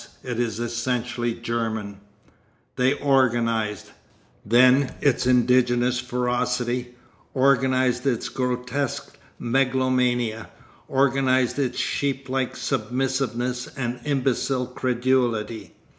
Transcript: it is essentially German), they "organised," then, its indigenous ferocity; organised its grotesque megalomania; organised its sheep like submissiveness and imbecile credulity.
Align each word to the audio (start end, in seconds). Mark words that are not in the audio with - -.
it 0.23 0.39
is 0.39 0.59
essentially 0.59 1.31
German), 1.31 1.99
they 2.75 2.97
"organised," 3.01 3.91
then, 4.43 4.95
its 4.99 5.27
indigenous 5.27 5.99
ferocity; 5.99 6.95
organised 7.35 8.07
its 8.07 8.27
grotesque 8.27 9.15
megalomania; 9.37 10.49
organised 10.89 11.59
its 11.59 11.77
sheep 11.77 12.29
like 12.29 12.55
submissiveness 12.55 13.67
and 13.77 13.99
imbecile 14.03 14.65
credulity. 14.65 15.75